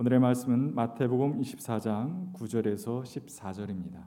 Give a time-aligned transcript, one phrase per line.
[0.00, 4.04] 오늘의 말씀은 마태복음 24장 9절에서 14절입니다.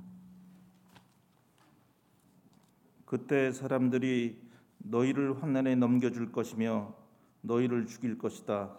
[3.03, 4.39] 그때 사람들이
[4.77, 6.95] 너희를 환난에 넘겨줄 것이며
[7.41, 8.71] 너희를 죽일 것이다.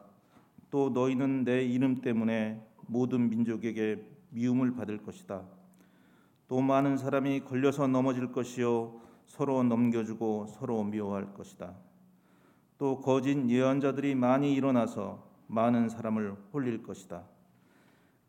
[0.70, 5.42] 또 너희는 내 이름 때문에 모든 민족에게 미움을 받을 것이다.
[6.48, 11.74] 또 많은 사람이 걸려서 넘어질 것이요 서로 넘겨주고 서로 미워할 것이다.
[12.78, 17.24] 또 거짓 예언자들이 많이 일어나서 많은 사람을 홀릴 것이다.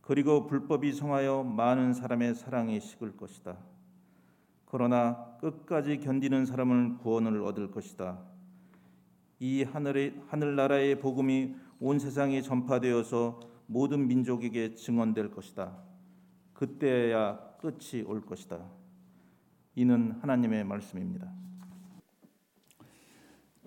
[0.02, 3.58] 그리고 불법이 성하여 많은 사람의 사랑이 식을 것이다.
[4.66, 8.20] 그러나 끝까지 견디는 사람은 구원을 얻을 것이다.
[9.40, 15.78] 이 하늘의 하늘나라의 복음이 온 세상에 전파되어서 모든 민족에게 증언될 것이다.
[16.54, 18.60] 그때야 끝이 올 것이다.
[19.76, 21.32] 이는 하나님의 말씀입니다.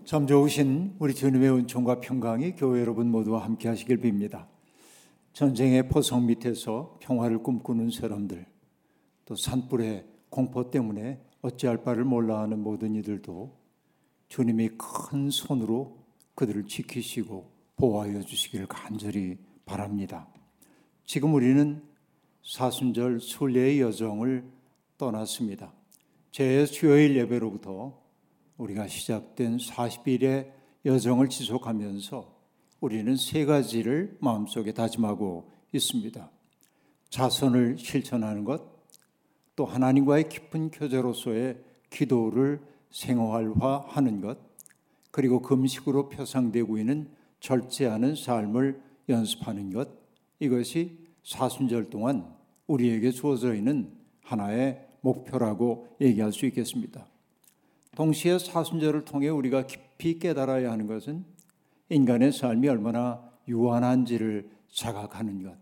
[0.06, 4.47] 참 좋으신 우리 주님의 은총과 평강이 교회 여러분 모두와 함께 하시길 빕니다.
[5.33, 8.47] 전쟁의 포성 밑에서 평화를 꿈꾸는 사람들,
[9.25, 13.58] 또 산불의 공포 때문에 어찌할 바를 몰라하는 모든 이들도
[14.28, 15.98] 주님이 큰 손으로
[16.36, 20.28] 그들을 지키시고 보호하여 주시기를 간절히 바랍니다.
[21.05, 21.83] 지금 우리는
[22.44, 24.44] 사순절 순례의 여정을
[24.98, 25.72] 떠났습니다.
[26.31, 28.06] 제 수요일 예배로부터
[28.59, 30.51] 우리가 시작된 40일의
[30.85, 32.35] 여정을 지속하면서
[32.81, 36.31] 우리는 세 가지를 마음속에 다짐하고 있습니다.
[37.11, 38.62] 자선을 실천하는 것,
[39.55, 41.59] 또 하나님과의 깊은 교제로서의
[41.91, 44.39] 기도를 생활화하는 것,
[45.11, 47.09] 그리고 금식으로 표상되고 있는
[47.41, 49.89] 절제하는 삶을 연습하는 것,
[50.41, 52.34] 이것이 사순절 동안
[52.67, 57.07] 우리에게 주어져 있는 하나의 목표라고 얘기할 수 있겠습니다.
[57.97, 61.25] 동시에 사순절을 통해 우리가 깊이 깨달아야 하는 것은
[61.89, 65.56] 인간의 삶이 얼마나 유한한지를 자각하는 것.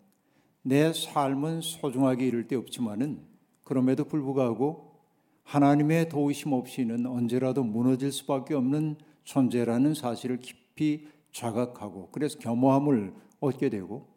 [0.63, 3.23] 내 삶은 소중하게 이를 데 없지만은
[3.63, 4.97] 그럼에도 불구하고
[5.45, 14.09] 하나님의 도우심 없이는 언제라도 무너질 수밖에 없는 존재라는 사실을 깊이 자각하고 그래서 겸허함을 얻게 되고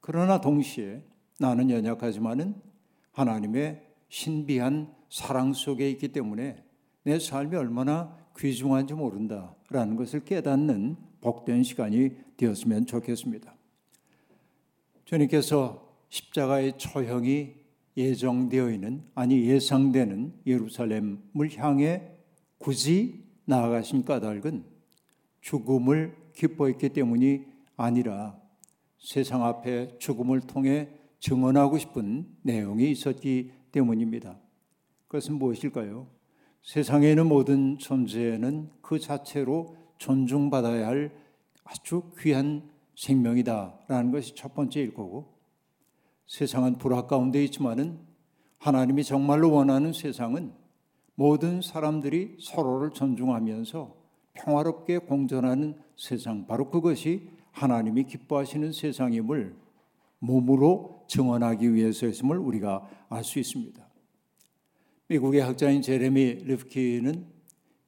[0.00, 1.02] 그러나 동시에
[1.38, 2.54] 나는 연약하지만은
[3.12, 6.69] 하나님의 신비한 사랑 속에 있기 때문에
[7.02, 13.54] 내 삶이 얼마나 귀중한지 모른다라는 것을 깨닫는 복된 시간이 되었으면 좋겠습니다.
[15.04, 17.54] 주님께서 십자가의 처형이
[17.96, 22.10] 예정되어 있는 아니 예상되는 예루살렘을 향해
[22.58, 24.64] 굳이 나아가신 까닭은
[25.40, 27.44] 죽음을 기뻐했기 때문이
[27.76, 28.38] 아니라
[28.98, 30.88] 세상 앞에 죽음을 통해
[31.18, 34.38] 증언하고 싶은 내용이 있었기 때문입니다.
[35.08, 36.06] 그것은 무엇일까요?
[36.62, 41.12] 세상에 있는 모든 존재는 그 자체로 존중받아야 할
[41.64, 45.34] 아주 귀한 생명이다라는 것이 첫 번째일 거고
[46.26, 47.98] 세상은 불화 가운데 있지만은
[48.58, 50.52] 하나님이 정말로 원하는 세상은
[51.14, 53.96] 모든 사람들이 서로를 존중하면서
[54.34, 59.56] 평화롭게 공존하는 세상 바로 그것이 하나님이 기뻐하시는 세상임을
[60.18, 63.89] 몸으로 증언하기 위해서였음을 우리가 알 수 있습니다.
[65.10, 67.26] 미국의 학자인 제레미 리프키는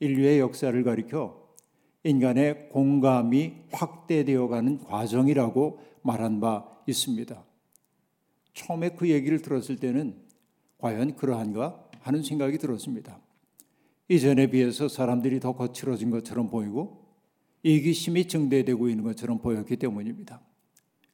[0.01, 1.41] 인류의 역사를 가리켜
[2.03, 7.45] 인간의 공감이 확대되어 가는 과정이라고 말한 바 있습니다.
[8.55, 10.17] 처음에 그 얘기를 들었을 때는
[10.79, 13.21] 과연 그러한가 하는 생각이 들었습니다.
[14.09, 17.07] 이전에 비해서 사람들이 더 거칠어진 것처럼 보이고
[17.63, 20.41] 이기심이 증대되고 있는 것처럼 보였기 때문입니다.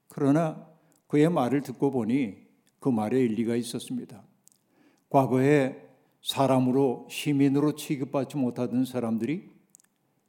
[0.09, 0.67] 그러나
[1.07, 2.39] 그의 말을 듣고 보니
[2.81, 4.25] 그 말에 일리가 있었습니다.
[5.11, 5.88] 과거에
[6.29, 9.49] 사람으로 시민으로 취급받지 못하던 사람들이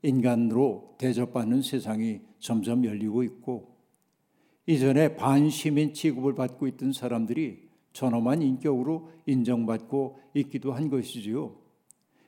[0.01, 3.75] 인간으로 대접받는 세상이 점점 열리고 있고
[4.65, 11.53] 이전에 반시민 취급을 받고 있던 사람들이 전엄한 인격으로 인정받고 있기도 한 것이지요.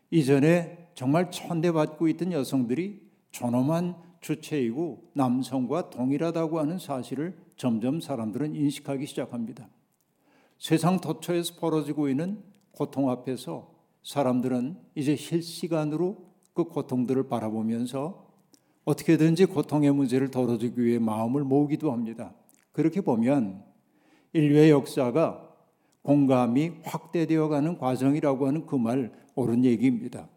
[0.09, 2.99] 이전에 정말 천대받고 있던 여성들이
[3.31, 9.69] 존엄한 주체이고 남성과 동일하다고 하는 사실을 점점 사람들은 인식하기 시작합니다.
[10.57, 13.71] 세상 도처에서 벌어지고 있는 고통 앞에서
[14.03, 16.17] 사람들은 이제 실시간으로
[16.53, 18.27] 그 고통들을 바라보면서
[18.83, 22.33] 어떻게든지 고통의 문제를 덜어주기 위해 마음을 모으기도 합니다.
[22.71, 23.63] 그렇게 보면
[24.33, 25.49] 인류의 역사가
[26.01, 30.27] 공감이 확대되어 가는 과정이라고 하는 그 말 옳은 얘기입니다.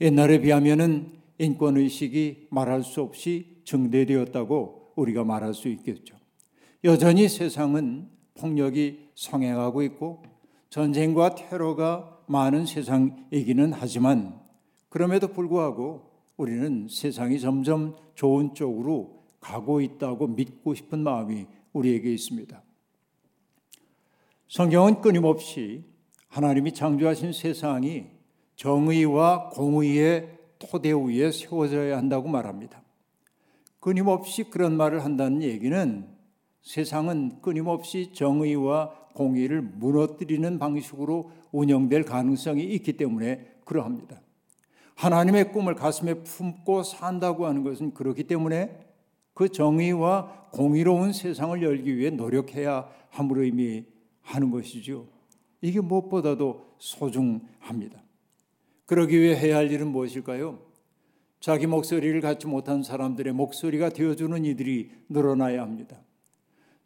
[0.00, 6.16] 옛날에 비하면은 인권 의식이 말할 수 없이 증대되었다고 우리가 말할 수 있겠죠.
[6.84, 10.22] 여전히 세상은 폭력이 성행하고 있고
[10.76, 14.38] 전쟁과 테러가 많은 세상이기는 하지만
[14.90, 16.02] 그럼에도 불구하고
[16.36, 22.62] 우리는 세상이 점점 좋은 쪽으로 가고 있다고 믿고 싶은 마음이 우리에게 있습니다.
[24.48, 25.82] 성경은 끊임없이
[26.28, 28.08] 하나님이 창조하신 세상이
[28.56, 32.82] 정의와 공의의 토대 위에 세워져야 한다고 말합니다.
[33.80, 36.06] 끊임없이 그런 말을 한다는 얘기는
[36.66, 44.20] 세상은 끊임없이 정의와 공의를 무너뜨리는 방식으로 운영될 가능성이 있기 때문에 그러합니다.
[44.96, 48.84] 하나님의 꿈을 가슴에 품고 산다고 하는 것은 그렇기 때문에
[49.32, 55.06] 그 정의와 공의로운 세상을 열기 위해 노력해야 함으로 의미하는 것이죠.
[55.60, 58.02] 이게 무엇보다도 소중합니다.
[58.86, 60.58] 그러기 위해 해야 할 일은 무엇일까요?
[61.38, 66.00] 자기 목소리를 갖지 못한 사람들의 목소리가 되어주는 이들이 늘어나야 합니다.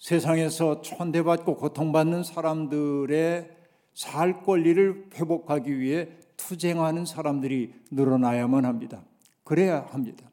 [0.01, 3.51] 세상에서 천대받고 고통받는 사람들의
[3.95, 9.05] 살 권리를 회복하기 위해 투쟁하는 사람들이 늘어나야만 합니다.
[9.45, 10.29] 그래야 합니다.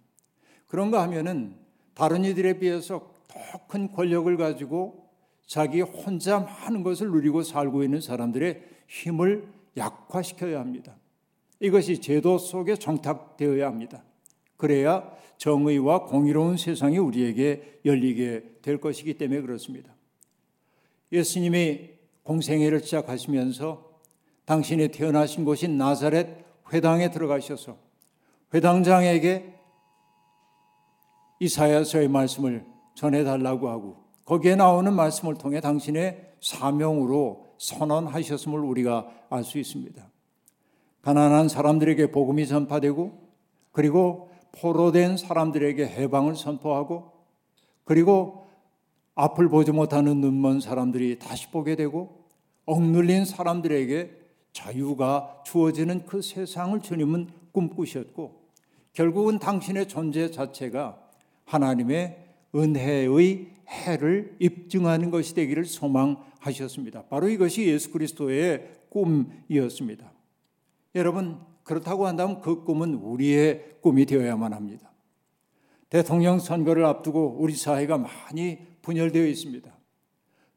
[0.68, 1.56] 그런가 하면은
[1.94, 5.08] 다른 이들에 비해서 더 큰 권력을 가지고
[5.46, 10.96] 자기 혼자 많은 것을 누리고 살고 있는 사람들의 힘을 약화시켜야 합니다.
[11.60, 14.04] 이것이 제도 속에 정착되어야 합니다.
[14.58, 19.94] 그래야 정의와 공의로운 세상이 우리에게 열리게 될 것이기 때문에 그렇습니다.
[21.12, 21.92] 예수님이
[22.24, 23.88] 공생애를 시작하시면서
[24.46, 26.28] 당신이 태어나신 곳인 나사렛
[26.74, 27.78] 회당에 들어가셔서
[28.54, 29.54] 회당장에게
[31.40, 40.10] 이사야서의 말씀을 전해달라고 하고 거기에 나오는 말씀을 통해 당신의 사명으로 선언하셨음을 우리가 알 수 있습니다.
[41.02, 43.28] 가난한 사람들에게 복음이 전파되고
[43.72, 47.12] 그리고 포로된 사람들에게 해방을 선포하고
[47.84, 48.48] 그리고
[49.16, 52.26] 앞을 보지 못하는 눈먼 사람들이 다시 보게 되고
[52.66, 54.12] 억눌린 사람들에게
[54.52, 58.48] 자유가 주어지는 그 세상을 주님은 꿈꾸셨고
[58.94, 61.00] 결국은 당신의 존재 자체가
[61.46, 67.04] 하나님의 은혜의 해를 입증하는 것이 되기를 소망하셨습니다.
[67.04, 70.12] 바로 이것이 예수 그리스도의 꿈이었습니다.
[70.96, 74.90] 여러분 그렇다고 한다면 그 꿈은 우리의 꿈이 되어야만 합니다.
[75.90, 79.70] 대통령 선거를 앞두고 우리 사회가 많이 분열되어 있습니다.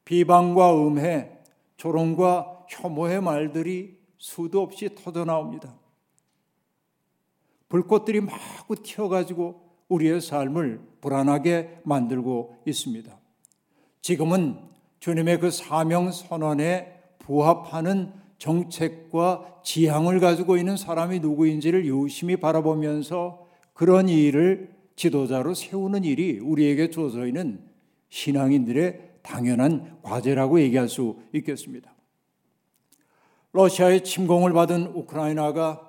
[0.05, 1.31] 비방과 음해,
[1.77, 5.75] 조롱과 혐오의 말들이 수도 없이 터져 나옵니다.
[7.69, 13.19] 불꽃들이 마구 튀어가지고 우리의 삶을 불안하게 만들고 있습니다.
[14.01, 14.61] 지금은
[15.01, 24.75] 주님의 그 사명 선언에 부합하는 정책과 지향을 가지고 있는 사람이 누구인지를 유심히 바라보면서 그런 일을
[24.97, 27.61] 지도자로 세우는 일이 우리에게 주어져 있는
[28.09, 31.95] 신앙인들의 당연한 과제라고 얘기할 수 있겠습니다.
[33.53, 35.87] 러시아의 침공을 받은 우크라이나가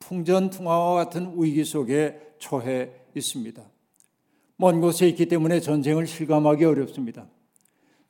[0.00, 3.62] 풍전풍화와 같은 위기 속에 처해 있습니다.
[4.56, 7.26] 먼 곳에 있기 때문에 전쟁을 실감하기 어렵습니다.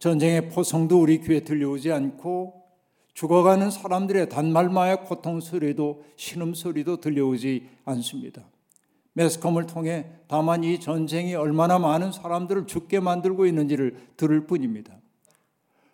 [0.01, 2.64] 전쟁의 포성도 우리 귀에 들려오지 않고
[3.15, 8.43] 죽어가는 사람들의 단말마의 고통 소리도 신음 소리도 들려오지 않습니다.
[9.15, 14.93] 매스컴을 통해 다만 이 전쟁이 얼마나 많은 사람들을 죽게 만들고 있는지를 들을 뿐입니다.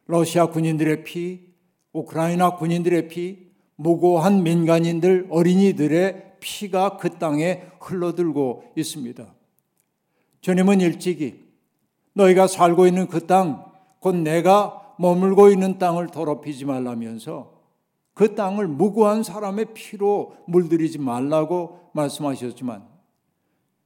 [0.07, 1.51] 러시아 군인들의 피,
[1.93, 9.27] 우크라이나 군인들의 피, 무고한 민간인들, 어린이들의 피가 그 땅에 흘러들고 있습니다.
[10.41, 11.45] 주님은 일찍이
[12.15, 13.71] 너희가 살고 있는 그 땅,
[14.01, 17.59] 곧 내가 머물고 있는 땅을 더럽히지 말라면서
[18.13, 22.87] 그 땅을 무고한 사람의 피로 물들이지 말라고 말씀하셨지만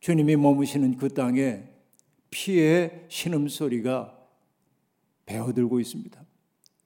[0.01, 1.69] 주님이 머무시는 그 땅에
[2.31, 4.13] 피의 신음소리가
[5.25, 6.21] 배어들고 있습니다.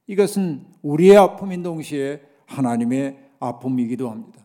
[0.07, 4.45] 이것은 우리의 아픔인 동시에 하나님의 아픔이기도 합니다.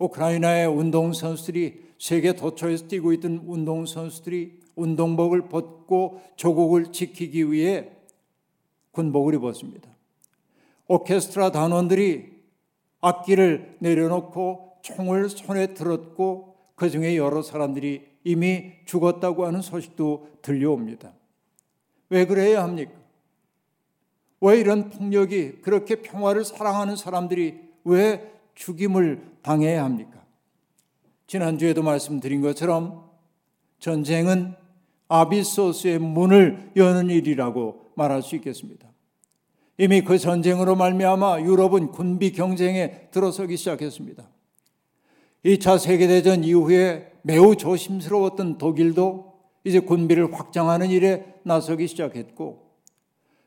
[0.00, 7.92] 우크라이나의 운동선수들이 세계 도처에서 뛰고 있던 운동선수들이 운동복을 벗고 조국을 지키기 위해
[8.98, 9.88] 군복을 입었습니다.
[10.88, 12.32] 오케스트라 단원들이
[13.00, 21.12] 악기를 내려놓고 총을 손에 들었고 그 중에 여러 사람들이 이미 죽었다고 하는 소식도 들려옵니다.
[22.10, 22.92] 왜 그래야 합니까?
[24.40, 30.24] 왜 이런 폭력이 그렇게 평화를 사랑하는 사람들이 왜 죽임을 당해야 합니까?
[31.28, 33.08] 지난주에도 말씀드린 것처럼
[33.78, 34.54] 전쟁은
[35.06, 38.87] 아비소스의 문을 여는 일이라고 말할 수 있겠습니다.
[39.78, 44.28] 이미 그 전쟁으로 말미암아 유럽은 군비 경쟁에 들어서기 시작했습니다.
[45.44, 52.68] 2차 세계대전 이후에 매우 조심스러웠던 독일도 이제 군비를 확장하는 일에 나서기 시작했고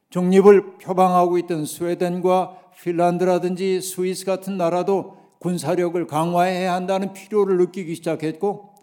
[0.09, 8.73] 중립을 표방하고 있던 스웨덴과 핀란드라든지 스위스 같은 나라도 군사력을 강화해야 한다는 필요를 느끼기 시작했고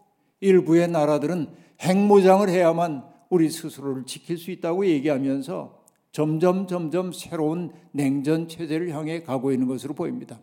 [0.40, 1.48] 일부의 나라들은
[1.80, 5.77] 핵무장을 해야만 우리 스스로를 지킬 수 있다고 얘기하면서
[6.12, 10.40] 점점 점점 새로운 냉전 체제를 향해 가고 있는 것으로 보입니다.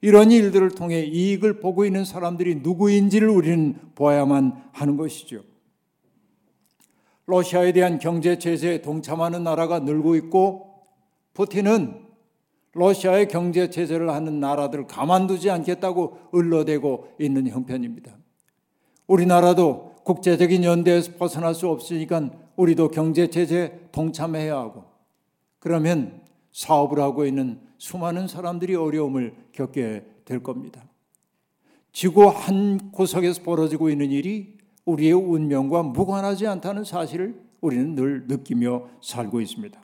[0.00, 5.42] 이런 일들을 통해 이익을 보고 있는 사람들이 누구인지를 우리는 보아야만 하는 것이죠.
[7.26, 10.74] 러시아에 대한 경제 제재에 동참하는 나라가 늘고 있고
[11.32, 12.04] 푸틴은
[12.74, 18.16] 러시아의 경제 제재를 하는 나라들을 가만두지 않겠다고 을러대고 있는 형편입니다.
[19.06, 24.84] 우리나라도 국제적인 연대에서 벗어날 수 없으니까 우리도 경제 제재에 동참해야 하고
[25.58, 30.84] 그러면 사업을 하고 있는 수많은 사람들이 어려움을 겪게 될 겁니다.
[31.92, 39.40] 지구 한 구석에서 벌어지고 있는 일이 우리의 운명과 무관하지 않다는 사실을 우리는 늘 느끼며 살고
[39.40, 39.82] 있습니다.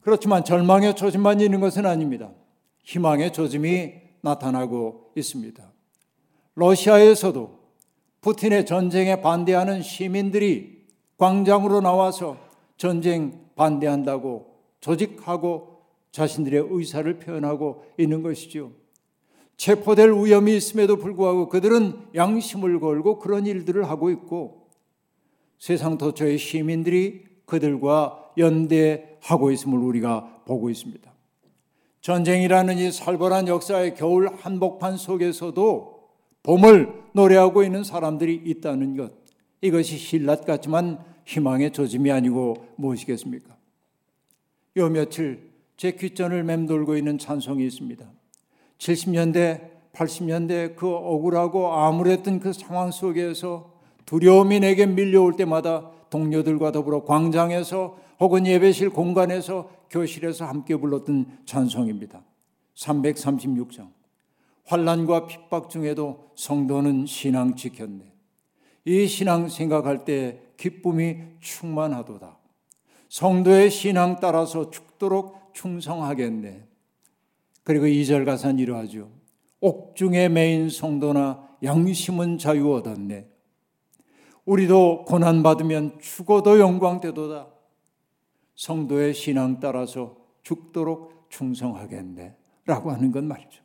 [0.00, 2.30] 그렇지만 절망의 조짐만 있는 것은 아닙니다.
[2.82, 5.72] 희망의 조짐이 나타나고 있습니다.
[6.54, 7.58] 러시아에서도
[8.20, 10.83] 푸틴의 전쟁에 반대하는 시민들이
[11.24, 12.36] 광장으로 나와서
[12.76, 14.44] 전쟁 반대한다고
[14.80, 15.78] 조직하고
[16.12, 18.72] 자신들의 의사를 표현하고 있는 것이죠.
[19.56, 24.68] 체포될 위험이 있음에도 불구하고 그들은 양심을 걸고 그런 일들을 하고 있고
[25.58, 31.10] 세상 도처의 시민들이 그들과 연대하고 있음을 우리가 보고 있습니다.
[32.02, 35.94] 전쟁이라는 이 살벌한 역사의 겨울 한복판 속에서도
[36.42, 39.12] 봄을 노래하고 있는 사람들이 있다는 것.
[39.62, 43.56] 이것이 신랏 같지만 희망의 조짐이 아니고 무엇이겠습니까?
[44.76, 48.06] 요 며칠 제 귓전을 맴돌고 있는 찬송이 있습니다.
[48.78, 53.72] 70년대, 80년대 그 억울하고 암울했던 그 상황 속에서
[54.06, 62.22] 두려움이 내게 밀려올 때마다 동료들과 더불어 광장에서 혹은 예배실 공간에서 교실에서 함께 불렀던 찬송입니다.
[62.76, 63.88] 336장.
[64.66, 68.12] 환란과 핍박 중에도 성도는 신앙 지켰네.
[68.86, 72.38] 이 신앙 생각할 때 기쁨이 충만하도다.
[73.08, 76.66] 성도의 신앙 따라서 죽도록 충성하겠네.
[77.62, 79.10] 그리고 2절 가사는 이러하죠.
[79.60, 83.26] 옥중에 매인 성도나 양심은 자유 얻었네.
[84.44, 87.48] 우리도 고난받으면 죽어도 영광되도다.
[88.56, 92.36] 성도의 신앙 따라서 죽도록 충성하겠네.
[92.66, 93.62] 라고 하는 건 말이죠.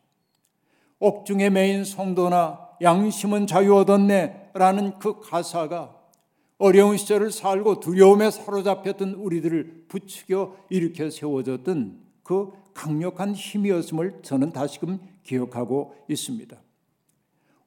[1.00, 4.52] 옥중에 매인 성도나 양심은 자유 얻었네.
[4.54, 5.99] 라는 그 가사가
[6.60, 15.96] 어려운 시절을 살고 두려움에 사로잡혔던 우리들을 부추겨 일으켜 세워졌던 그 강력한 힘이었음을 저는 다시금 기억하고
[16.10, 16.62] 있습니다.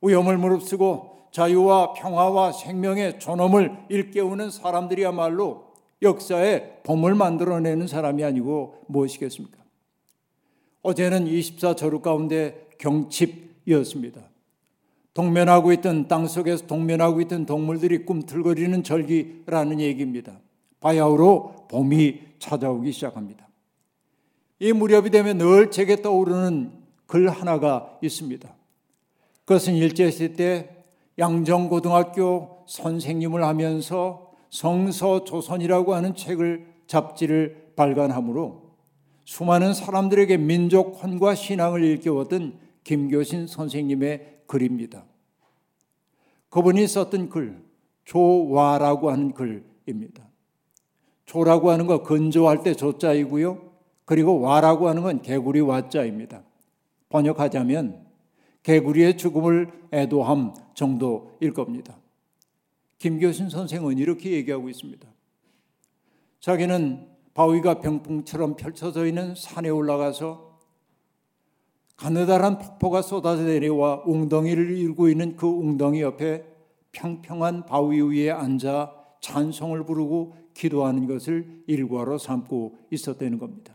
[0.02, 5.72] 위험을 무릅쓰고 자유와 평화와 생명의 존엄을 일깨우는 사람들이야말로
[6.02, 9.58] 역사의 봄을 만들어내는 사람이 아니고 무엇이겠습니까?
[10.82, 14.31] 어제는 24저루 가운데 경칩이었습니다.
[15.14, 20.40] 동면하고 있던 땅 속에서 동면하고 있던 동물들이 꿈틀거리는 절기라는 얘기입니다.
[20.80, 23.48] 바야흐로 봄이 찾아오기 시작합니다.
[24.58, 26.72] 이 무렵이 되면 늘 제게 떠오르는
[27.06, 28.54] 글 하나가 있습니다.
[29.44, 30.84] 그것은 일제시대 때
[31.18, 38.62] 양정고등학교 선생님을 하면서 성서 조선이라고 하는 책을 잡지를 발간함으로
[39.24, 45.06] 수많은 사람들에게 민족 혼과 신앙을 일깨웠던 김교신 선생님의 글입니다.
[46.50, 47.64] 그분이 썼던 글,
[48.04, 50.28] 조와라고 하는 글입니다.
[51.24, 53.72] 조라고 하는 거 건조할 때 조자이고요.
[54.04, 56.42] 그리고 와라고 하는 건 개구리 와자입니다.
[57.08, 58.04] 번역하자면
[58.62, 61.98] 개구리의 죽음을 애도함 정도일 겁니다.
[62.98, 65.08] 김교신 선생은 이렇게 얘기하고 있습니다.
[66.40, 70.51] 자기는 바위가 병풍처럼 펼쳐져 있는 산에 올라가서
[71.96, 76.44] 가느다란 폭포가 쏟아져 내려와 웅덩이를 일고 있는 그 웅덩이 옆에
[76.92, 83.74] 평평한 바위 위에 앉아 찬송을 부르고 기도하는 것을 일과로 삼고 있었다는 겁니다.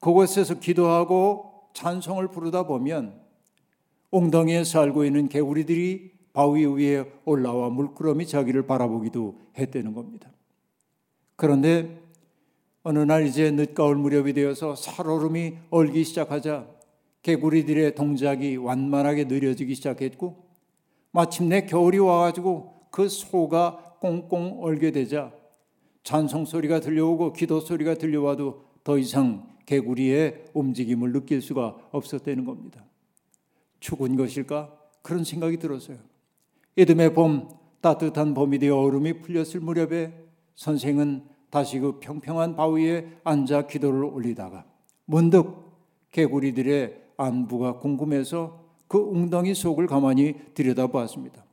[0.00, 3.20] 그곳에서 기도하고 찬송을 부르다 보면
[4.10, 10.30] 웅덩이에 살고 있는 개구리들이 바위 위에 올라와 물끄러미 자기를 바라보기도 했다는 겁니다.
[11.36, 12.00] 그런데
[12.82, 16.66] 어느 날 이제 늦가을 무렵이 되어서 살얼음이 얼기 시작하자
[17.22, 20.48] 개구리들의 동작이 완만하게 느려지기 시작했고
[21.12, 25.32] 마침내 겨울이 와가지고 그 소가 꽁꽁 얼게 되자
[26.02, 32.84] 찬송 소리가 들려오고 기도 소리가 들려와도 더 이상 개구리의 움직임을 느낄 수가 없었다는 겁니다.
[33.80, 34.74] 죽은 것일까?
[35.02, 35.98] 그런 생각이 들었어요.
[36.76, 37.48] 이듬해 봄
[37.80, 40.12] 따뜻한 봄이 되어 얼음이 풀렸을 무렵에
[40.54, 44.64] 선생은 다시 그 평평한 바위에 앉아 기도를 올리다가
[45.04, 45.70] 문득
[46.12, 51.44] 개구리들의 안부가 궁금해서 그 웅덩이 속을 가만히 들여다보았습니다.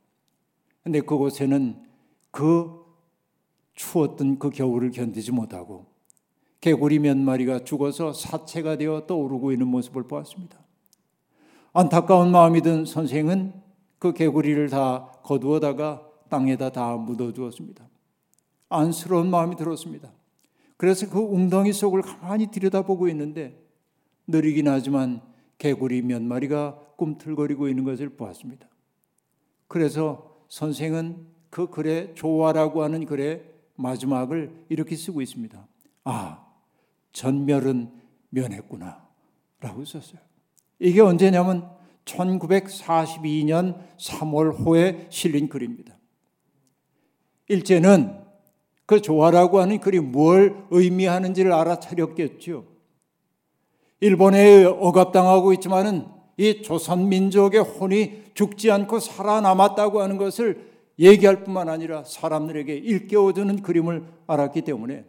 [0.83, 1.83] 근데 그곳에는
[2.31, 2.85] 그
[3.75, 5.85] 추웠던 그 겨울을 견디지 못하고
[6.61, 10.57] 개구리 몇 마리가 죽어서 사체가 되어 떠오르고 있는 모습을 보았습니다.
[11.73, 13.53] 안타까운 마음이 든 선생은
[13.99, 17.87] 그 개구리를 다 거두어다가 땅에다 다 묻어두었습니다.
[18.69, 20.11] 안쓰러운 마음이 들었습니다.
[20.77, 23.61] 그래서 그 웅덩이 속을 가만히 들여다보고 있는데
[24.27, 25.21] 느리긴 하지만
[25.57, 28.67] 개구리 몇 마리가 꿈틀거리고 있는 것을 보았습니다.
[29.67, 33.43] 그래서 선생은 그 글의 조화라고 하는 글의
[33.75, 35.67] 마지막을 이렇게 쓰고 있습니다.
[36.03, 36.45] 아,
[37.11, 37.91] 전멸은
[38.29, 39.07] 면했구나.
[39.59, 40.19] 라고 썼어요.
[40.79, 41.69] 이게 언제냐면
[42.05, 45.97] 1942년 3월 호에 실린 글입니다.
[47.47, 48.23] 일제는
[48.85, 52.76] 그 조화라고 하는 글이 뭘 의미하는지를 알아차렸겠죠.
[53.99, 56.05] 일본에 억압당하고 있지만은
[56.37, 64.05] 이 조선 민족의 혼이 죽지 않고 살아남았다고 하는 것을 얘기할 뿐만 아니라 사람들에게 일깨워주는 그림을
[64.27, 65.05] 알았기 때문에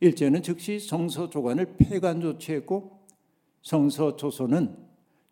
[0.00, 3.04] 일제는 즉시 성서 조관을 폐간 조치했고
[3.62, 4.76] 성서 조서는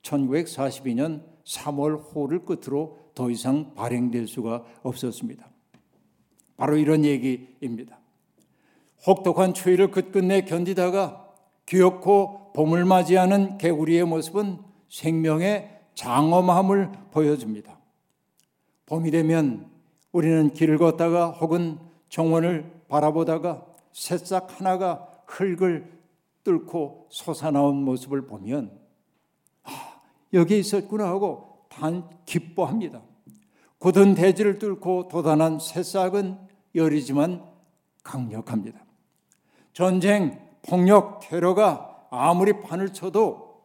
[0.02, 5.50] 1942년 3월 호를 끝으로 더 이상 발행될 수가 없었습니다.
[6.56, 7.98] 바로 이런 얘기입니다.
[9.06, 11.21] 혹독한 추위를 끝끝내 견디다가
[11.66, 17.78] 귀엽고 봄을 맞이하는 개구리의 모습은 생명의 장엄함을 보여줍니다.
[18.86, 19.70] 봄이 되면
[20.12, 21.78] 우리는 길을 걷다가 혹은
[22.08, 25.90] 정원을 바라보다가 새싹 하나가 흙을
[26.44, 28.78] 뚫고 솟아나온 모습을 보면
[29.64, 30.00] 아,
[30.34, 33.00] 여기 있었구나 하고 단 기뻐합니다.
[33.78, 36.38] 굳은 대지를 뚫고 돋아난 새싹은
[36.74, 37.44] 여리지만
[38.02, 38.84] 강력합니다.
[39.72, 43.62] 전쟁, 폭력, 테러가 아무리 판을 쳐도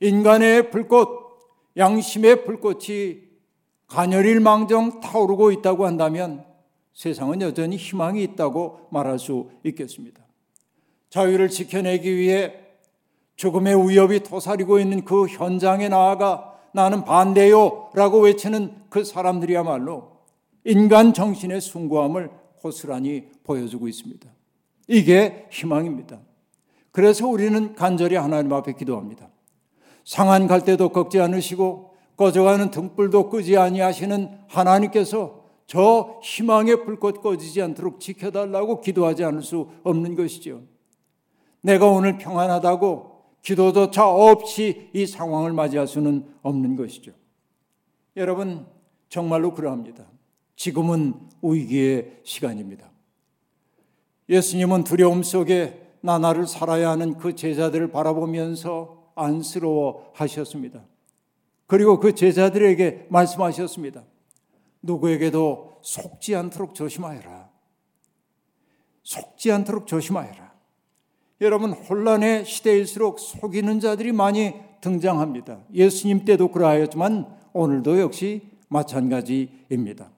[0.00, 1.40] 인간의 불꽃,
[1.76, 3.30] 양심의 불꽃이
[3.86, 6.44] 가녀릴 망정 타오르고 있다고 한다면
[6.94, 10.20] 세상은 여전히 희망이 있다고 말할 수 있겠습니다.
[11.08, 12.54] 자유를 지켜내기 위해
[13.36, 20.10] 죽음의 위협이 도사리고 있는 그 현장에 나아가 나는 반대요 라고 외치는 그 사람들이야말로
[20.64, 24.28] 인간 정신의 숭고함을 고스란히 보여주고 있습니다.
[24.90, 26.20] 이게 희망입니다.
[26.90, 29.30] 그래서 우리는 간절히 하나님 앞에 기도합니다.
[30.04, 38.00] 상한 갈 때도 꺾지 않으시고 꺼져가는 등불도 끄지 아니하시는 하나님께서 저 희망의 불꽃 꺼지지 않도록
[38.00, 40.62] 지켜달라고 기도하지 않을 수 없는 것이죠.
[41.62, 43.10] 내가 오늘 평안하다고
[43.42, 47.12] 기도조차 없이 이 상황을 맞이할 수는 없는 것이죠.
[48.16, 48.66] 여러분,
[49.08, 50.04] 정말로 그러합니다.
[50.56, 52.89] 지금은 위기의 시간입니다.
[54.30, 60.82] 예수님은 두려움 속에 나나를 살아야 하는 그 제자들을 바라보면서 안쓰러워 하셨습니다.
[61.66, 64.04] 그리고 그 제자들에게 말씀하셨습니다.
[64.82, 67.50] 누구에게도 속지 않도록 조심하여라.
[69.02, 70.50] 속지 않도록 조심하여라.
[71.40, 75.60] 여러분, 혼란의 시대일수록 속이는 자들이 많이 등장합니다.
[75.74, 80.10] 예수님 때도 그러하였지만 오늘도 역시 마찬가지입니다.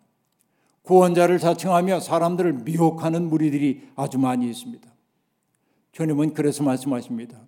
[0.82, 4.90] 구원자를 자청하며 사람들을 미혹하는 무리들이 아주 많이 있습니다.
[5.92, 7.38] 주님은 그래서 말씀하십니다.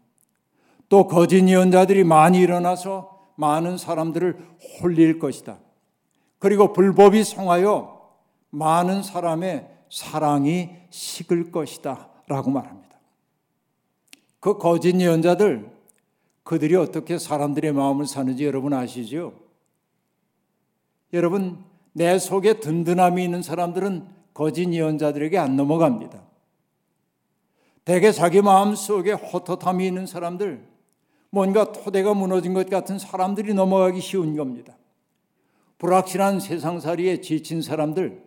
[0.89, 4.39] 또 거짓 예언자들이 많이 일어나서 많은 사람들을
[4.81, 5.59] 홀릴 것이다.
[6.39, 8.13] 그리고 불법이 성하여
[8.51, 12.11] 많은 사람의 사랑이 식을 것이다.
[12.27, 12.99] 라고 말합니다.
[14.41, 15.71] 그 거짓 예언자들,
[16.43, 19.33] 그들이 어떻게 사람들의 마음을 사는지 여러분 아시죠?
[21.13, 26.23] 여러분, 내 속에 든든함이 있는 사람들은 거짓 예언자들에게 안 넘어갑니다.
[27.85, 30.67] 대개 자기 마음 속에 헛헛함이 있는 사람들,
[31.31, 34.77] 뭔가 토대가 무너진 것 같은 사람들이 넘어가기 쉬운 겁니다.
[35.79, 38.23] 불확실한 세상살이에 지친 사람들,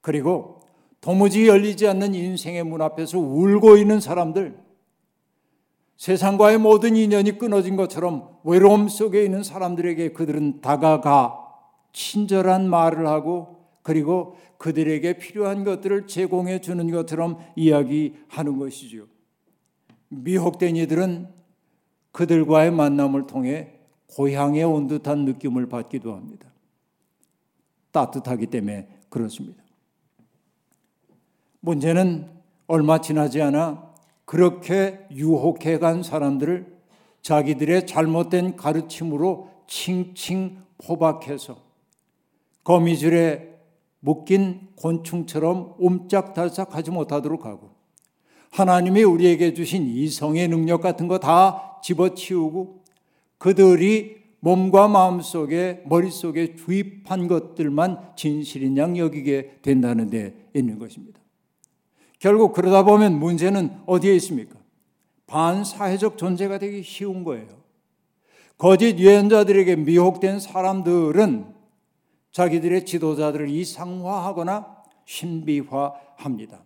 [0.00, 0.60] 그리고
[1.00, 4.56] 도무지 열리지 않는 인생의 문 앞에서 울고 있는 사람들,
[5.96, 11.45] 세상과의 모든 인연이 끊어진 것처럼 외로움 속에 있는 사람들에게 그들은 다가가
[11.96, 19.06] 친절한 말을 하고 그리고 그들에게 필요한 것들을 제공해 주는 것처럼 이야기하는 것이죠.
[20.08, 21.28] 미혹된 이들은
[22.12, 23.78] 그들과의 만남을 통해
[24.08, 26.52] 고향에 온 듯한 느낌을 받기도 합니다.
[27.92, 29.64] 따뜻하기 때문에 그렇습니다.
[31.60, 32.28] 문제는
[32.66, 33.94] 얼마 지나지 않아
[34.26, 36.76] 그렇게 유혹해 간 사람들을
[37.22, 41.65] 자기들의 잘못된 가르침으로 칭칭 포박해서
[42.66, 43.60] 거미줄에
[44.00, 47.70] 묶인 곤충처럼 옴짝달싹 하지 못하도록 하고
[48.50, 52.82] 하나님이 우리에게 주신 이성의 능력 같은 거 다 집어치우고
[53.38, 61.20] 그들이 몸과 마음 속에 머릿속에 주입한 것들만 진실인 양 여기게 된다는 데 있는 것입니다.
[62.18, 64.56] 결국 그러다 보면 문제는 어디에 있습니까?
[65.28, 67.46] 반사회적 존재가 되기 쉬운 거예요.
[68.58, 71.55] 거짓 예언자들에게 미혹된 사람들은
[72.36, 74.66] 자기들의 지도자들을 이상화하거나
[75.06, 76.60] 신비화합니다.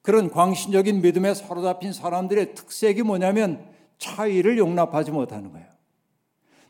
[0.00, 3.66] 그런 광신적인 믿음에 사로잡힌 사람들의 특색이 뭐냐면
[3.98, 5.66] 차이를 용납하지 못하는 거예요.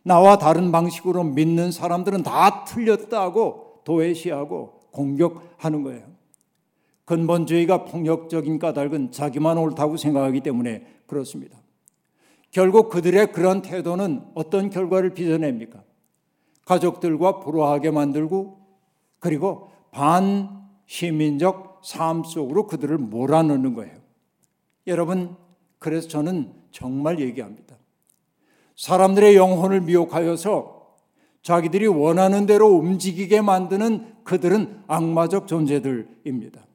[0.03, 6.07] 나와 다른 방식으로 믿는 사람들은 다 틀렸다고 도외시하고 공격하는 거예요.
[7.05, 11.59] 근본주의가 폭력적인 까닭은 자기만 옳다고 생각하기 때문에 그렇습니다.
[12.51, 15.83] 결국 그들의 그런 태도는 어떤 결과를 빚어냅니까?
[16.65, 18.59] 가족들과 불화하게 만들고
[19.19, 23.99] 그리고 반시민적 삶 속으로 그들을 몰아넣는 거예요.
[24.87, 25.37] 여러분,
[25.79, 27.77] 그래서 저는 정말 얘기합니다.
[28.77, 30.81] 사람들의 영혼을 미혹하여서
[31.43, 36.67] 자기들이 원하는 대로 움직이게 만드는 그들은 악마적 존재들입니다.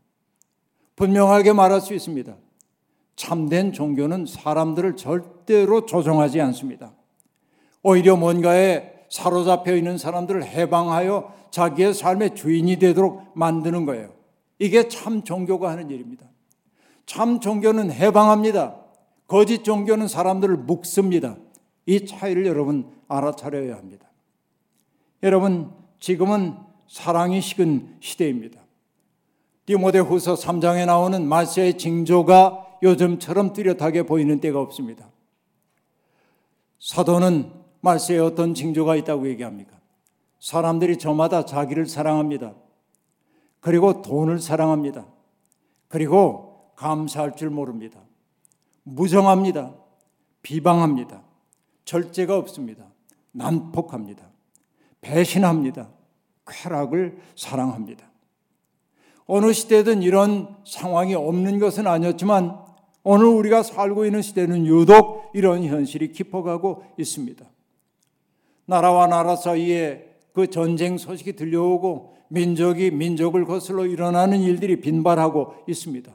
[0.95, 2.36] 분명하게 말할 수 있습니다.
[3.15, 6.93] 참된 종교는 사람들을 절대로 조종하지 않습니다.
[7.84, 14.13] 오히려 뭔가에 사로잡혀 있는 사람들을 해방하여 자기의 삶의 주인이 되도록 만드는 거예요.
[14.60, 16.25] 이게 참 종교가 하는 일입니다.
[17.06, 18.75] 참 종교는 해방합니다.
[19.25, 21.38] 거짓 종교는 사람들을 묶습니다.
[21.86, 24.06] 이 차이를 여러분 알아차려야 합니다.
[25.23, 26.58] 여러분, 지금은
[26.89, 28.60] 사랑이 식은 시대입니다.
[29.65, 35.10] 디모데 후서 3장에 나오는 마시아의 징조가 요즘처럼 뚜렷하게 보이는 때가 없습니다.
[36.80, 39.80] 사도는 말세에 어떤 징조가 있다고 얘기합니까?
[40.39, 42.56] 사람들이 저마다 자기를 사랑합니다.
[43.60, 45.06] 그리고 돈을 사랑합니다.
[45.88, 48.00] 그리고 감사할 줄 모릅니다.
[48.84, 49.74] 무정합니다.
[50.41, 51.24] 비방합니다.
[51.86, 52.86] 절제가 없습니다.
[53.32, 54.26] 난폭합니다.
[55.02, 55.89] 배신합니다.
[56.48, 58.06] 쾌락을 사랑합니다.
[59.28, 62.60] 어느 시대든 이런 상황이 없는 것은 아니었지만
[63.04, 67.45] 오늘 우리가 살고 있는 시대는 유독 이런 현실이 깊어가고 있습니다.
[68.65, 76.12] 나라와 나라 사이에 그 전쟁 소식이 들려오고 민족이 민족을 거슬러 일어나는 일들이 빈발하고 있습니다.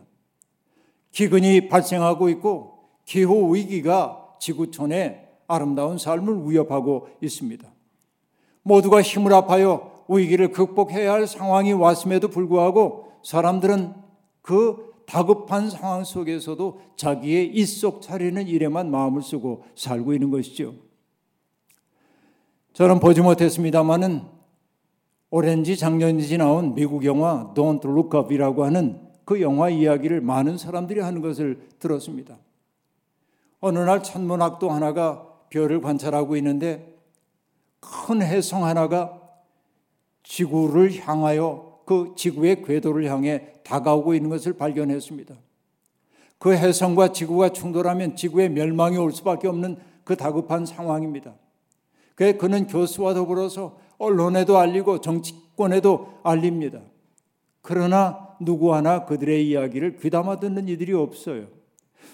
[1.13, 7.69] 기근이 발생하고 있고 기후 위기가 지구촌의 아름다운 삶을 위협하고 있습니다.
[8.63, 13.95] 모두가 힘을 합하여 위기를 극복해야 할 상황이 왔음에도 불구하고 사람들은
[14.43, 20.75] 그 다급한 상황 속에서도 자기의 입속 차리는 일에만 마음을 쓰고 살고 있는 것이죠.
[22.81, 24.23] 저는 보지 못했습니다만은
[25.29, 31.21] 오렌지 작년이지 나온 미국 영화 Don't Look Up이라고 하는 그 영화 이야기를 많은 사람들이 하는
[31.21, 32.39] 것을 들었습니다.
[33.61, 36.97] 어느 날 천문학도 하나가 별을 관찰하고 있는데
[37.81, 39.21] 큰 해성 하나가
[40.23, 45.35] 지구를 향하여 그 지구의 궤도를 향해 다가오고 있는 것을 발견했습니다.
[46.39, 51.35] 그 해성과 지구가 충돌하면 지구의 멸망이 올 수밖에 없는 그 다급한 상황입니다.
[52.39, 56.81] 그는 교수와 더불어서 언론에도 알리고 정치권에도 알립니다.
[57.63, 61.47] 그러나 누구 하나 그들의 이야기를 귀담아 듣는 이들이 없어요.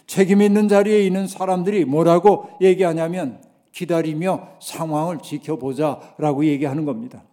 [0.06, 3.42] 책임 있는 자리에 있는 사람들이 뭐라고 얘기하냐면
[3.72, 7.24] 기다리며 상황을 지켜보자 라고 얘기하는 겁니다.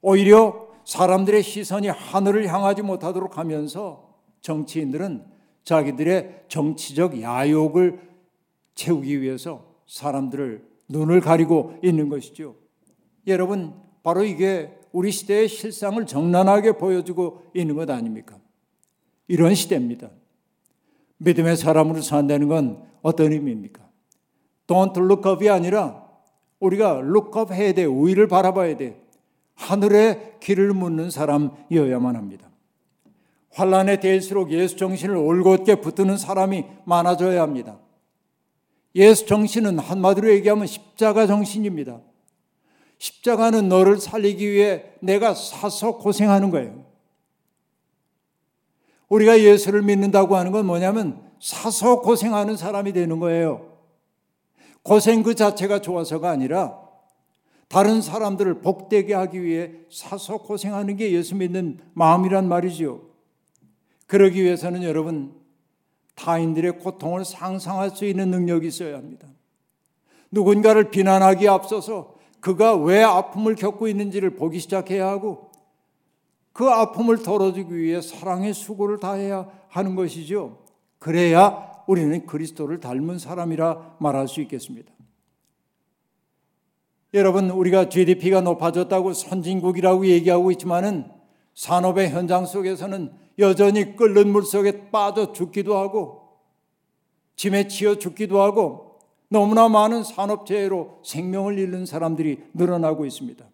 [0.00, 5.24] 오히려 사람들의 시선이 하늘을 향하지 못하도록 하면서 정치인들은
[5.64, 8.00] 자기들의 정치적 야욕을
[8.74, 12.56] 채우기 위해서 사람들을 눈을 가리고 있는 것이죠.
[13.26, 18.38] 여러분, 바로 이게 우리 시대의 실상을 정난하게 보여주고 있는 것 아닙니까?
[19.28, 20.10] 이런 시대입니다.
[21.18, 23.82] 믿음의 사람으로 산다는 건 어떤 의미입니까?
[24.66, 26.04] Don't look up이 아니라
[26.60, 27.84] 우리가 look up 해야 돼.
[27.86, 29.02] 위를 바라봐야 돼.
[29.54, 32.50] 하늘에 길을 묻는 사람이어야만 합니다.
[33.50, 37.78] 환란에 대할수록 예수 정신을 올곧게 붙드는 사람이 많아져야 합니다.
[38.94, 42.00] 예수 정신은 한마디로 얘기하면 십자가 정신입니다.
[42.98, 46.86] 십자가는 너를 살리기 위해 내가 사서 고생하는 거예요.
[49.08, 53.78] 우리가 예수를 믿는다고 하는 건 뭐냐면 사서 고생하는 사람이 되는 거예요.
[54.82, 56.78] 고생 그 자체가 좋아서가 아니라
[57.68, 63.02] 다른 사람들을 복되게 하기 위해 사서 고생하는 게 예수 믿는 마음이란 말이죠.
[64.06, 65.34] 그러기 위해서는 여러분
[66.14, 69.28] 타인들의 고통을 상상할 수 있는 능력이 있어야 합니다.
[70.30, 75.50] 누군가를 비난하기에 앞서서 그가 왜 아픔을 겪고 있는지를 보기 시작해야 하고
[76.52, 80.58] 그 아픔을 덜어주기 위해 사랑의 수고를 다해야 하는 것이죠.
[80.98, 84.92] 그래야 우리는 그리스도를 닮은 사람이라 말할 수 있겠습니다.
[87.12, 91.10] 여러분 우리가 GDP가 높아졌다고 선진국이라고 얘기하고 있지만은
[91.54, 96.38] 산업의 현장 속에서는 여전히 끓는 물 속에 빠져 죽기도 하고
[97.36, 103.44] 짐에 치여 죽기도 하고 너무나 많은 산업재해로 생명을 잃는 사람들이 늘어나고 있습니다.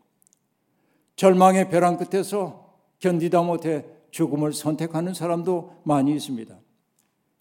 [1.17, 6.59] 절망의 벼랑 끝에서 견디다 못해 죽음을 선택하는 사람도 많이 있습니다.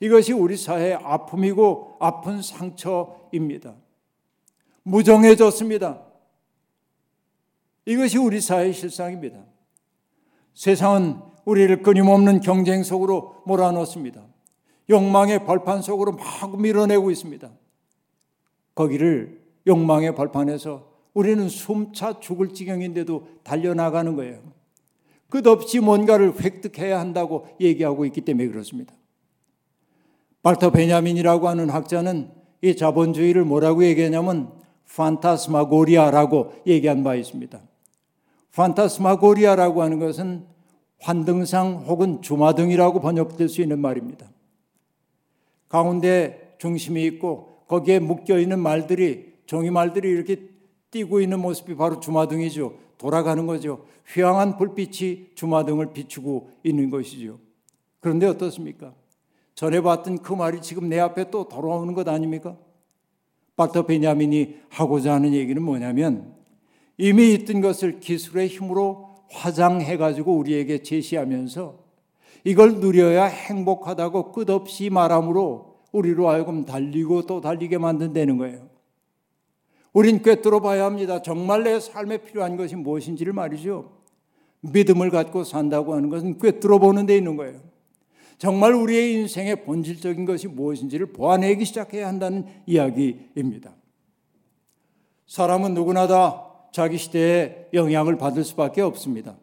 [0.01, 3.75] 이것이 우리 사회의 아픔이고 아픈 상처입니다.
[4.83, 6.01] 무정해졌습니다.
[7.85, 9.43] 이것이 우리 사회의 실상입니다.
[10.59, 14.21] 세상은 우리를 끊임없는 경쟁 속으로 몰아넣습니다.
[14.89, 17.49] 욕망의 벌판 속으로 막 밀어내고 있습니다.
[18.75, 24.41] 거기를 욕망의 벌판에서 우리는 숨차 죽을 지경인데도 달려나가는 거예요.
[25.29, 28.93] 끝없이 뭔가를 획득해야 한다고 얘기하고 있기 때문에 그렇습니다.
[30.43, 32.31] 발터 베냐민이라고 하는 학자는
[32.63, 34.51] 이 자본주의를 뭐라고 얘기하냐면
[34.93, 37.61] 판타스마고리아라고 얘기한 바 있습니다.
[38.55, 40.45] 판타스마고리아라고 하는 것은
[40.99, 44.29] 환등상 혹은 주마등이라고 번역될 수 있는 말입니다.
[45.69, 50.49] 가운데 중심이 있고 거기에 묶여 있는 말들이 종이 말들이 이렇게
[50.91, 52.73] 뛰고 있는 모습이 바로 주마등이죠.
[52.97, 53.85] 돌아가는 거죠.
[54.07, 57.39] 휘황한 불빛이 주마등을 비추고 있는 것이죠.
[57.99, 58.93] 그런데 어떻습니까?
[59.55, 62.57] 전에 봤던 그 말이 지금 내 앞에 또 돌아오는 것 아닙니까?
[63.55, 66.33] 박터 베냐민이 하고자 하는 얘기는 뭐냐면
[66.99, 71.79] 이미 있던 것을 기술의 힘으로 화장해 가지고 우리에게 제시하면서
[72.43, 78.67] 이걸 누려야 행복하다고 끝없이 말함으로 우리로 하여금 달리고 또 달리게 만든다는 거예요.
[79.93, 81.21] 우린 꿰뚫어 봐야 합니다.
[81.21, 83.91] 정말 내 삶에 필요한 것이 무엇인지를 말이죠.
[84.59, 87.61] 믿음을 갖고 산다고 하는 것은 꿰뚫어 보는 데 있는 거예요.
[88.37, 93.73] 정말 우리의 인생의 본질적인 것이 무엇인지를 보아내기 시작해야 한다는 이야기입니다.
[95.27, 99.37] 사람은 누구나 다 자기 시대에 영향을 받을 수밖에 없습니다.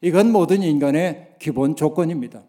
[0.00, 2.42] 이건 모든 인간의 기본 조건입니다.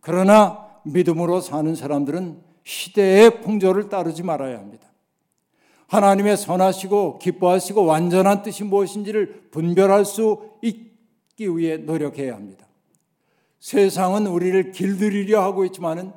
[0.00, 4.92] 그러나 믿음으로 사는 사람들은 시대의 풍조를 따르지 말아야 합니다.
[5.88, 12.66] 하나님의 선하시고 기뻐하시고 완전한 뜻이 무엇인지를 분별할 수 있기 위해 노력해야 합니다.
[13.60, 16.12] 세상은 우리를 길들이려 하고 있지만은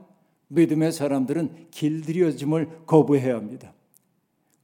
[0.47, 3.73] 믿음의 사람들은 길들여짐을 거부해야 합니다.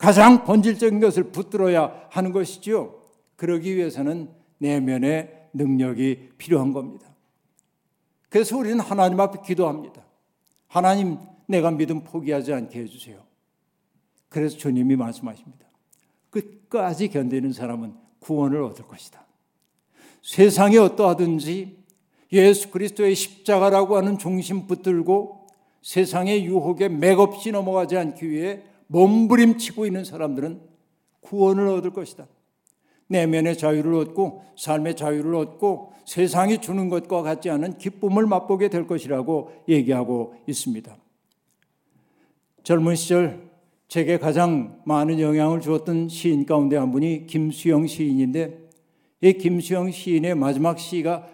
[0.01, 2.95] 가장 본질적인 것을 붙들어야 하는 것이지요.
[3.35, 7.07] 그러기 위해서는 내면의 능력이 필요한 겁니다.
[8.27, 10.03] 그래서 우리는 하나님 앞에 기도합니다.
[10.67, 13.21] 하나님, 내가 믿음 포기하지 않게 해주세요.
[14.27, 15.67] 그래서 주님이 말씀하십니다.
[16.31, 19.23] 끝까지 견디는 사람은 구원을 얻을 것이다.
[20.23, 21.77] 세상이 어떠하든지
[22.31, 25.45] 예수 그리스도의 십자가라고 하는 중심 붙들고
[25.83, 30.61] 세상의 유혹에 맥없이 넘어가지 않기 위해 몸부림치고 있는 사람들은
[31.21, 32.27] 구원을 얻을 것이다.
[33.07, 39.51] 내면의 자유를 얻고 삶의 자유를 얻고 세상이 주는 것과 같지 않은 기쁨을 맛보게 될 것이라고
[39.67, 40.97] 얘기하고 있습니다.
[42.63, 43.49] 젊은 시절
[43.87, 48.69] 제게 가장 많은 영향을 주었던 시인 가운데 한 분이 김수영 시인인데
[49.21, 51.27] 이 김수영 시인의 마지막 시가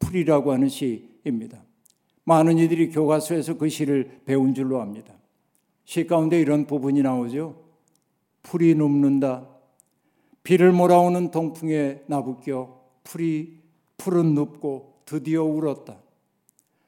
[0.00, 1.62] 풀이라고 하는 시입니다.
[2.24, 5.19] 많은 이들이 교과서에서 그 시를 배운 줄로 압니다.
[5.90, 7.56] 시 가운데 이런 부분이 나오죠.
[8.44, 9.48] 풀이 눕는다.
[10.44, 13.58] 비를 몰아오는 동풍에 나부껴 풀이
[13.96, 15.96] 풀은 눕고 드디어 울었다.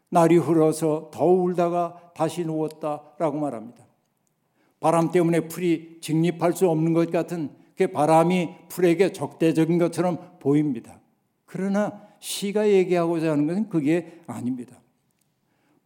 [0.09, 3.85] 날이 흘러서 더 울다가 다시 누웠다라고 말합니다.
[4.79, 11.01] 바람 때문에 풀이 직립할 수 없는 것 같은 그 바람이 풀에게 적대적인 것처럼 보입니다.
[11.45, 14.81] 그러나 시가 얘기하고자 하는 것은 그게 아닙니다.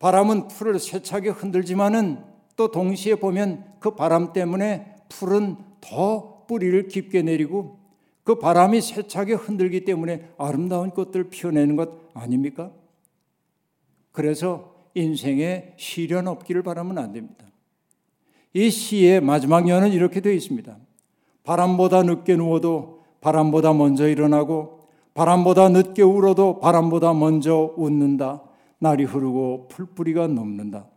[0.01, 7.79] 바람은 풀을 세차게 흔들지만은 또 동시에 보면 그 바람 때문에 풀은 더 뿌리를 깊게 내리고
[8.25, 12.73] 그 바람이 세차게 흔들기 때문에 아름다운 꽃들을 피워내는 것 아닙니까?
[14.11, 17.45] 그래서 인생에 시련 없기를 바라면 안 됩니다.
[18.55, 20.77] 이 시의 마지막 연은 이렇게 되어 있습니다.
[21.45, 28.43] 바람보다 늦게 누워도 바람보다 먼저 일어나고 바람보다 늦게 울어도 바람보다 먼저 웃는다.
[28.79, 30.89] 날이 흐르고 풀뿌리가 넘는다.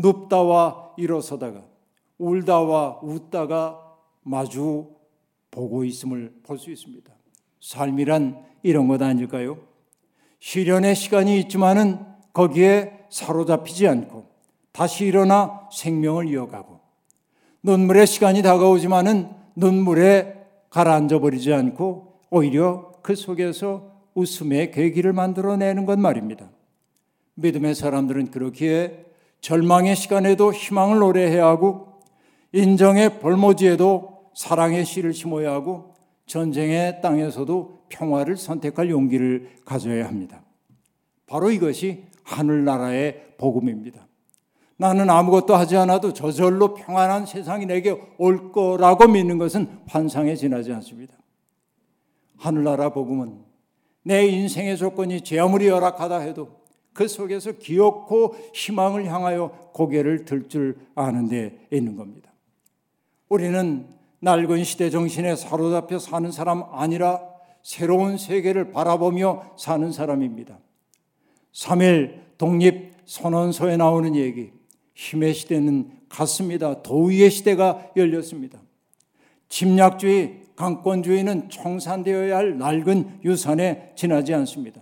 [0.00, 1.64] 눕다와 일어서다가
[2.18, 3.80] 울다와 웃다가
[4.22, 4.90] 마주
[5.50, 7.10] 보고 있음을 볼 수 있습니다.
[7.60, 9.58] 삶이란 이런 것 아닐까요?
[10.40, 11.98] 시련의 시간이 있지만은
[12.32, 14.26] 거기에 사로잡히지 않고
[14.72, 16.80] 다시 일어나 생명을 이어가고
[17.62, 20.34] 눈물의 시간이 다가오지만은 눈물에
[20.70, 26.50] 가라앉아 버리지 않고 오히려 그 속에서 웃음의 계기를 만들어내는 것 말입니다.
[27.34, 29.09] 믿음의 사람들은 그렇기에
[29.40, 32.00] 절망의 시간에도 희망을 노래해야 하고
[32.52, 35.94] 인정의 벌모지에도 사랑의 씨를 심어야 하고
[36.26, 40.42] 전쟁의 땅에서도 평화를 선택할 용기를 가져야 합니다.
[41.26, 44.06] 바로 이것이 하늘나라의 복음입니다.
[44.76, 51.14] 나는 아무것도 하지 않아도 저절로 평안한 세상이 내게 올 거라고 믿는 것은 환상에 지나지 않습니다.
[52.38, 53.44] 하늘나라 복음은
[54.02, 56.59] 내 인생의 조건이 제 아무리 열악하다 해도
[56.92, 62.32] 그 속에서 기억고 희망을 향하여 고개를 들 줄 아는 데 있는 겁니다.
[63.28, 63.86] 우리는
[64.20, 67.20] 낡은 시대 정신에 사로잡혀 사는 사람 아니라
[67.62, 70.58] 새로운 세계를 바라보며 사는 사람입니다.
[71.52, 74.52] 3일 독립 선언서에 나오는 얘기,
[74.94, 76.82] 힘의 시대는 갔습니다.
[76.82, 78.60] 도의의 시대가 열렸습니다.
[79.48, 84.80] 침략주의, 강권주의는 청산되어야 할 낡은 유산에 지나지 않습니다.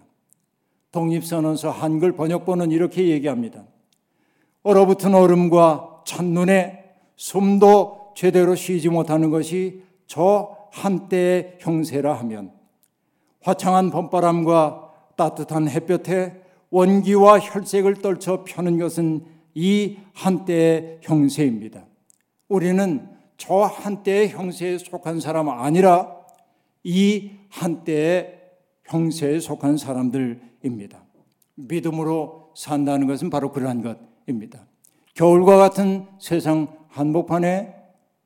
[0.92, 3.64] 독립선언서 한글 번역본은 이렇게 얘기합니다.
[4.62, 6.84] 얼어붙은 얼음과 첫눈에
[7.16, 12.52] 숨도 제대로 쉬지 못하는 것이 저 한때의 형세라 하면
[13.40, 19.24] 화창한 봄바람과 따뜻한 햇볕에 원기와 혈색을 떨쳐 펴는 것은
[19.54, 21.84] 이 한때의 형세입니다.
[22.48, 26.16] 우리는 저 한때의 형세에 속한 사람 아니라
[26.84, 28.38] 이 한때의
[28.84, 31.02] 형세에 속한 사람들 입니다.
[31.54, 34.66] 믿음으로 산다는 것은 바로 그러한 것입니다.
[35.14, 37.74] 겨울과 같은 세상 한복판에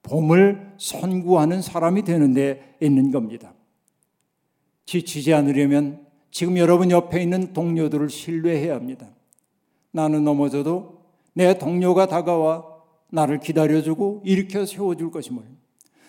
[0.02, 3.54] 봄을 선구하는 사람이 되는 데 있는 겁니다.
[4.84, 9.06] 지치지 않으려면 지금 여러분 옆에 있는 동료들을 신뢰해야 합니다.
[9.90, 11.02] 나는 넘어져도
[11.34, 12.66] 내 동료가 다가와
[13.10, 15.42] 나를 기다려주고 일으켜 세워줄 것임을.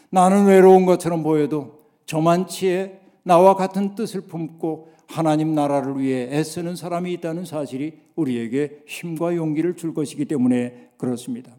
[0.09, 7.45] 나는 외로운 것처럼 보여도 저만치에 나와 같은 뜻을 품고 하나님 나라를 위해 애쓰는 사람이 있다는
[7.45, 11.55] 사실이 우리에게 힘과 용기를 줄 것이기 때문에 그렇습니다.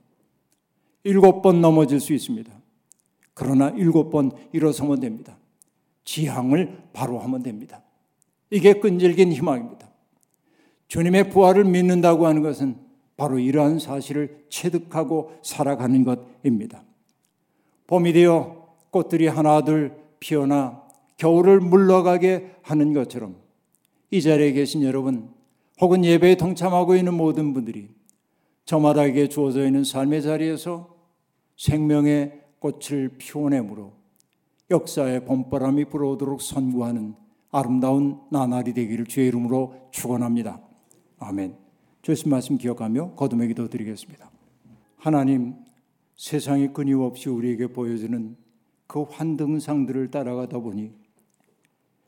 [1.04, 2.52] 일곱 번 넘어질 수 있습니다.
[3.32, 5.38] 그러나 일곱 번 일어서면 됩니다.
[6.04, 7.82] 지향을 바로 하면 됩니다.
[8.50, 9.88] 이게 끈질긴 희망입니다.
[10.88, 12.76] 주님의 부활을 믿는다고 하는 것은
[13.16, 16.82] 바로 이러한 사실을 체득하고 살아가는 것입니다.
[17.86, 20.82] 봄이 되어 꽃들이 하나둘 피어나
[21.18, 23.43] 겨울을 물러가게 하는 것처럼
[24.14, 25.28] 이 자리에 계신 여러분
[25.80, 27.88] 혹은 예배에 동참하고 있는 모든 분들이
[28.64, 30.94] 저마다에게 주어져 있는 삶의 자리에서
[31.56, 33.92] 생명의 꽃을 피워내므로
[34.70, 37.16] 역사의 봄바람이 불어오도록 선구하는
[37.50, 40.62] 아름다운 나날이 되기를 주의 이름으로 축원합니다.
[41.18, 41.56] 아멘.
[42.02, 44.30] 주신 말씀 기억하며 거듭의 기도 드리겠습니다.
[44.96, 45.56] 하나님
[46.14, 48.36] 세상이 끊임없이 우리에게 보여주는
[48.86, 50.92] 그 환등상들을 따라가다 보니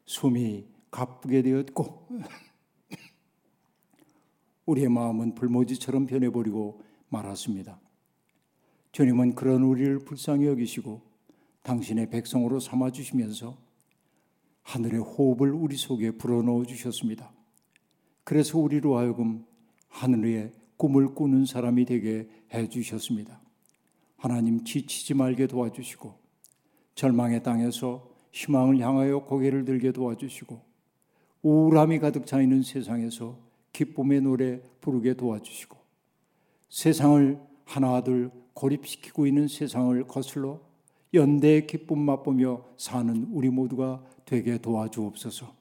[0.05, 2.09] 숨이 가쁘게 되었고
[4.65, 7.79] 우리의 마음은 불모지처럼 변해버리고 말았습니다.
[8.93, 11.03] 주님은 그런 우리를 불쌍히 여기시고
[11.63, 13.59] 당신의 백성으로 삼아 주시면서
[14.63, 17.31] 하늘의 호흡을 우리 속에 불어넣어 주셨습니다.
[18.25, 19.45] 그래서 우리로 하여금
[19.89, 23.41] 하늘의 꿈을 꾸는 사람이 되게 해 주셨습니다.
[24.17, 26.15] 하나님 지치지 말게 도와주시고
[26.95, 30.66] 절망의 땅에서 희망을 향하여 고개를 들게 도와주시고
[31.47, 33.39] 우울함이 가득 차 있는 세상에서
[33.73, 35.77] 기쁨의 노래 부르게 도와주시고
[36.71, 40.59] 세상을 하나둘 고립시키고 있는 세상을 거슬러
[41.15, 45.55] 연대의 기쁨 맛보며 사는 우리 모두가 되게 도와주옵소서.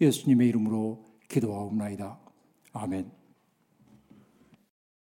[0.00, 2.16] 예수님의 이름으로 기도하옵나이다.
[2.72, 3.23] 아멘.